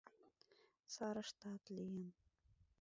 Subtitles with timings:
[0.93, 2.07] Сарыштат лийын.